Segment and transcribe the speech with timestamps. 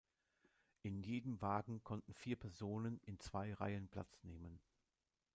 [0.81, 4.59] In jedem Wagen konnten vier Personen in zwei Reihen Platz nehmen.